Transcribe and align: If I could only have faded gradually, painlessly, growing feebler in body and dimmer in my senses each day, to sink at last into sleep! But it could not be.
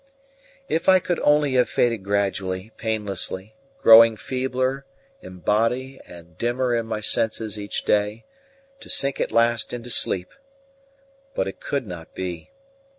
If 0.67 0.89
I 0.89 0.97
could 0.97 1.19
only 1.19 1.53
have 1.53 1.69
faded 1.69 1.99
gradually, 2.03 2.71
painlessly, 2.75 3.53
growing 3.77 4.15
feebler 4.15 4.83
in 5.21 5.37
body 5.41 6.01
and 6.07 6.35
dimmer 6.39 6.73
in 6.73 6.87
my 6.87 7.01
senses 7.01 7.59
each 7.59 7.85
day, 7.85 8.25
to 8.79 8.89
sink 8.89 9.19
at 9.21 9.31
last 9.31 9.73
into 9.73 9.91
sleep! 9.91 10.33
But 11.35 11.47
it 11.47 11.59
could 11.59 11.85
not 11.85 12.15
be. 12.15 12.49